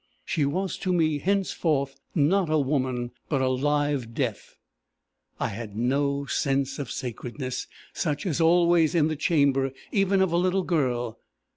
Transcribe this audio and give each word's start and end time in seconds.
She 0.25 0.45
was 0.45 0.79
to 0.79 0.91
me, 0.91 1.19
henceforth, 1.19 1.95
not 2.15 2.49
a 2.49 2.57
woman, 2.57 3.11
but 3.29 3.39
a 3.39 3.47
live 3.49 4.15
Death. 4.15 4.57
I 5.39 5.49
had 5.49 5.77
no 5.77 6.25
sense 6.25 6.79
of 6.79 6.89
sacredness, 6.89 7.67
such 7.93 8.25
as 8.25 8.41
always 8.41 8.95
in 8.95 9.09
the 9.09 9.15
chamber 9.15 9.71
even 9.91 10.19
of 10.23 10.31
a 10.31 10.37
little 10.37 10.63
girl. 10.63 11.19